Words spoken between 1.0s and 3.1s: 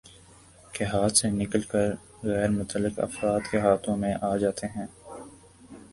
سے نکل کر غیر متعلق